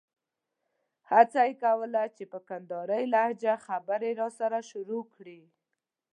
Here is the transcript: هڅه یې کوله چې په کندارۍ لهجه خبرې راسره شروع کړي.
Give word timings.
هڅه 1.09 1.41
یې 1.47 1.53
کوله 1.63 2.03
چې 2.15 2.23
په 2.31 2.39
کندارۍ 2.49 3.03
لهجه 3.13 3.53
خبرې 3.67 4.11
راسره 4.21 4.59
شروع 4.71 5.03
کړي. 5.15 5.41